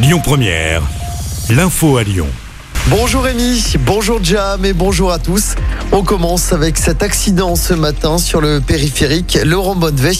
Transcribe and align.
Lyon 0.00 0.20
Première, 0.22 0.82
l'info 1.50 1.96
à 1.96 2.04
Lyon. 2.04 2.28
Bonjour 2.86 3.24
Rémi, 3.24 3.74
bonjour 3.80 4.22
Jam 4.22 4.64
et 4.64 4.72
bonjour 4.72 5.10
à 5.10 5.18
tous. 5.18 5.56
On 5.90 6.04
commence 6.04 6.52
avec 6.52 6.78
cet 6.78 7.02
accident 7.02 7.56
ce 7.56 7.74
matin 7.74 8.18
sur 8.18 8.40
le 8.40 8.60
périphérique 8.60 9.40
Laurent 9.44 9.74
Bonnevet. 9.74 10.12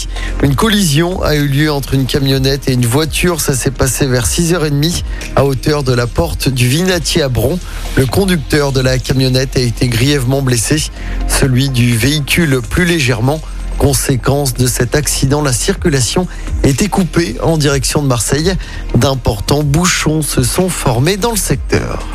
Une 0.42 0.56
collision 0.56 1.22
a 1.22 1.36
eu 1.36 1.46
lieu 1.46 1.70
entre 1.70 1.94
une 1.94 2.06
camionnette 2.06 2.68
et 2.68 2.72
une 2.72 2.86
voiture. 2.86 3.40
Ça 3.40 3.54
s'est 3.54 3.70
passé 3.70 4.08
vers 4.08 4.26
6h30 4.26 5.04
à 5.36 5.44
hauteur 5.44 5.84
de 5.84 5.92
la 5.92 6.08
porte 6.08 6.48
du 6.48 6.66
Vinatier 6.66 7.22
à 7.22 7.28
Bron. 7.28 7.56
Le 7.96 8.06
conducteur 8.06 8.72
de 8.72 8.80
la 8.80 8.98
camionnette 8.98 9.56
a 9.56 9.60
été 9.60 9.86
grièvement 9.86 10.42
blessé, 10.42 10.90
celui 11.28 11.68
du 11.70 11.96
véhicule 11.96 12.62
plus 12.68 12.84
légèrement. 12.84 13.40
Conséquence 13.78 14.54
de 14.54 14.66
cet 14.66 14.96
accident, 14.96 15.40
la 15.40 15.52
circulation 15.52 16.26
était 16.64 16.88
coupée 16.88 17.36
en 17.42 17.56
direction 17.56 18.02
de 18.02 18.08
Marseille. 18.08 18.52
D'importants 18.96 19.62
bouchons 19.62 20.20
se 20.20 20.42
sont 20.42 20.68
formés 20.68 21.16
dans 21.16 21.30
le 21.30 21.36
secteur. 21.36 22.06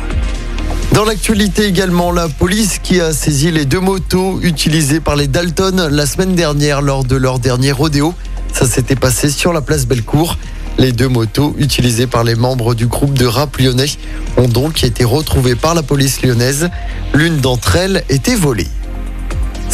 Dans 0.92 1.04
l'actualité 1.04 1.64
également, 1.64 2.12
la 2.12 2.28
police 2.28 2.78
qui 2.78 3.00
a 3.00 3.12
saisi 3.12 3.50
les 3.50 3.64
deux 3.64 3.80
motos 3.80 4.38
utilisées 4.42 5.00
par 5.00 5.16
les 5.16 5.26
Dalton 5.26 5.88
la 5.90 6.06
semaine 6.06 6.34
dernière 6.34 6.82
lors 6.82 7.02
de 7.02 7.16
leur 7.16 7.38
dernier 7.38 7.72
rodéo. 7.72 8.14
Ça 8.52 8.66
s'était 8.66 8.94
passé 8.94 9.30
sur 9.30 9.52
la 9.52 9.62
place 9.62 9.86
Bellecour. 9.86 10.36
Les 10.78 10.92
deux 10.92 11.08
motos 11.08 11.54
utilisées 11.58 12.06
par 12.06 12.24
les 12.24 12.34
membres 12.34 12.74
du 12.74 12.86
groupe 12.86 13.14
de 13.14 13.26
rap 13.26 13.56
lyonnais 13.56 13.86
ont 14.36 14.48
donc 14.48 14.84
été 14.84 15.02
retrouvées 15.02 15.56
par 15.56 15.74
la 15.74 15.82
police 15.82 16.22
lyonnaise. 16.22 16.68
L'une 17.14 17.38
d'entre 17.38 17.76
elles 17.76 18.04
était 18.08 18.36
volée. 18.36 18.68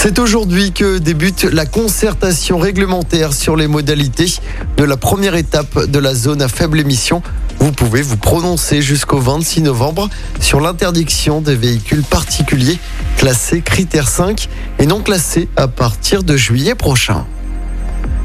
C'est 0.03 0.19
aujourd'hui 0.19 0.73
que 0.73 0.97
débute 0.97 1.45
la 1.45 1.67
concertation 1.67 2.57
réglementaire 2.57 3.35
sur 3.35 3.55
les 3.55 3.67
modalités 3.67 4.33
de 4.79 4.85
la 4.85 4.97
première 4.97 5.35
étape 5.35 5.79
de 5.85 5.99
la 5.99 6.15
zone 6.15 6.41
à 6.41 6.49
faible 6.49 6.81
émission. 6.81 7.23
Vous 7.59 7.71
pouvez 7.71 8.01
vous 8.01 8.17
prononcer 8.17 8.81
jusqu'au 8.81 9.19
26 9.19 9.61
novembre 9.61 10.09
sur 10.41 10.63
l'interdiction 10.63 11.43
des 11.43 11.55
véhicules 11.55 12.03
particuliers 12.03 12.79
classés 13.19 13.61
critère 13.61 14.09
5 14.09 14.49
et 14.79 14.87
non 14.87 15.03
classés 15.03 15.51
à 15.57 15.69
partir 15.69 16.23
de 16.23 16.35
juillet 16.35 16.75
prochain. 16.75 17.27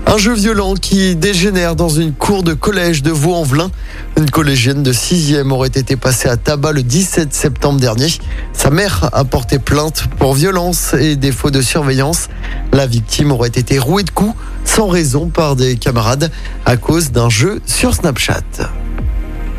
Un 0.07 0.17
jeu 0.17 0.33
violent 0.33 0.75
qui 0.75 1.15
dégénère 1.15 1.75
dans 1.75 1.89
une 1.89 2.13
cour 2.13 2.43
de 2.43 2.53
collège 2.53 3.01
de 3.01 3.09
Vaux-en-Velin. 3.11 3.71
Une 4.17 4.29
collégienne 4.29 4.83
de 4.83 4.93
6e 4.93 5.49
aurait 5.51 5.67
été 5.67 5.95
passée 5.95 6.29
à 6.29 6.37
tabac 6.37 6.73
le 6.73 6.83
17 6.83 7.33
septembre 7.33 7.79
dernier. 7.79 8.07
Sa 8.53 8.69
mère 8.69 9.09
a 9.11 9.23
porté 9.25 9.57
plainte 9.57 10.05
pour 10.19 10.35
violence 10.35 10.93
et 10.93 11.15
défaut 11.15 11.49
de 11.49 11.61
surveillance. 11.61 12.29
La 12.71 12.85
victime 12.85 13.31
aurait 13.31 13.49
été 13.49 13.79
rouée 13.79 14.03
de 14.03 14.11
coups 14.11 14.35
sans 14.63 14.87
raison 14.87 15.27
par 15.27 15.55
des 15.55 15.75
camarades 15.75 16.31
à 16.65 16.77
cause 16.77 17.11
d'un 17.11 17.29
jeu 17.29 17.59
sur 17.65 17.95
Snapchat. 17.95 18.41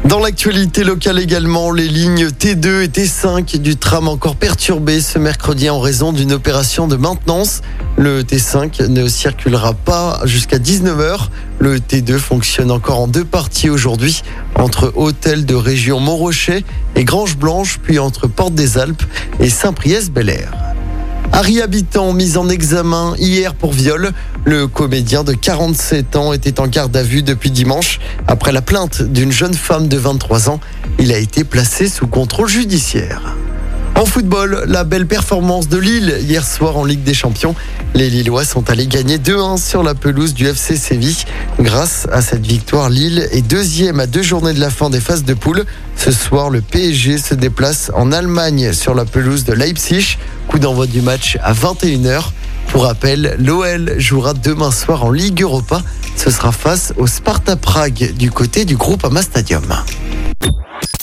Dans 0.05 0.21
l'actualité 0.21 0.85
locale 0.85 1.19
également, 1.19 1.73
les 1.73 1.89
lignes 1.89 2.29
T2 2.29 2.83
et 2.83 2.89
T5 2.89 3.59
du 3.59 3.77
tram 3.77 4.07
encore 4.07 4.37
perturbées 4.37 5.01
ce 5.01 5.19
mercredi 5.19 5.69
en 5.69 5.81
raison 5.81 6.13
d'une 6.13 6.33
opération 6.33 6.87
de 6.87 6.95
maintenance. 6.95 7.63
Le 7.99 8.23
T5 8.23 8.89
ne 8.89 9.09
circulera 9.09 9.73
pas 9.73 10.21
jusqu'à 10.25 10.59
19h. 10.59 11.29
Le 11.59 11.79
T2 11.79 12.19
fonctionne 12.19 12.71
encore 12.71 13.01
en 13.01 13.09
deux 13.09 13.25
parties 13.25 13.71
aujourd'hui, 13.71 14.23
entre 14.55 14.93
Hôtel 14.97 15.47
de 15.47 15.55
Région 15.55 15.99
Montrochet 15.99 16.65
et 16.95 17.05
Grange 17.05 17.39
Blanche, 17.39 17.79
puis 17.83 17.99
entre 17.99 18.27
Porte 18.27 18.55
des 18.55 18.77
Alpes 18.77 19.03
et 19.41 19.49
Saint-Priest-Bel-Air. 19.49 20.53
Harry 21.33 21.61
Habitant, 21.61 22.13
mis 22.13 22.37
en 22.37 22.49
examen 22.49 23.15
hier 23.19 23.55
pour 23.55 23.73
viol. 23.73 24.13
Le 24.45 24.67
comédien 24.67 25.25
de 25.25 25.33
47 25.33 26.17
ans 26.17 26.33
était 26.33 26.61
en 26.61 26.67
garde 26.67 26.97
à 26.97 27.03
vue 27.03 27.23
depuis 27.23 27.51
dimanche. 27.51 28.01
Après 28.27 28.53
la 28.53 28.63
plainte 28.63 29.03
d'une 29.03 29.33
jeune 29.33 29.55
femme 29.55 29.89
de 29.89 29.97
23 29.97 30.51
ans, 30.51 30.61
il 30.99 31.13
a 31.13 31.19
été 31.19 31.45
placé 31.45 31.89
sous 31.89 32.07
contrôle 32.07 32.49
judiciaire. 32.49 33.36
En 33.97 34.05
football, 34.05 34.65
la 34.69 34.85
belle 34.85 35.07
performance 35.07 35.69
de 35.71 35.79
Lille 35.79 36.19
hier 36.21 36.47
soir 36.47 36.77
en 36.77 36.85
Ligue 36.85 37.03
des 37.03 37.15
Champions. 37.15 37.55
Les 37.95 38.11
Lillois 38.11 38.45
sont 38.45 38.69
allés 38.69 38.87
gagner 38.87 39.17
2-1 39.17 39.57
sur 39.57 39.83
la 39.83 39.95
pelouse 39.95 40.35
du 40.35 40.47
FC 40.47 40.77
Séville. 40.77 41.17
Grâce 41.59 42.07
à 42.13 42.21
cette 42.21 42.47
victoire, 42.47 42.91
Lille 42.91 43.27
est 43.33 43.41
deuxième 43.41 43.99
à 43.99 44.07
deux 44.07 44.23
journées 44.23 44.53
de 44.53 44.61
la 44.61 44.69
fin 44.69 44.91
des 44.91 45.01
phases 45.01 45.25
de 45.25 45.33
poule. 45.33 45.65
Ce 45.97 46.13
soir, 46.13 46.51
le 46.51 46.61
PSG 46.61 47.17
se 47.17 47.35
déplace 47.35 47.91
en 47.95 48.13
Allemagne 48.13 48.75
sur 48.75 48.95
la 48.95 49.07
pelouse 49.07 49.45
de 49.45 49.55
Leipzig. 49.55 50.19
Coup 50.47 50.59
d'envoi 50.59 50.87
du 50.87 51.01
match 51.01 51.39
à 51.43 51.55
21h. 51.55 52.33
Pour 52.69 52.85
rappel, 52.85 53.35
l'OL 53.39 53.95
jouera 53.97 54.35
demain 54.35 54.73
soir 54.73 55.05
en 55.05 55.11
Ligue 55.11 55.41
Europa. 55.41 55.81
Ce 56.17 56.31
sera 56.31 56.53
face 56.53 56.93
au 56.99 57.07
Sparta 57.07 57.57
Prague 57.57 58.13
du 58.19 58.31
côté 58.31 58.67
du 58.67 58.77
groupe 58.77 59.07
Ama 59.07 59.23
Stadium. 59.23 59.65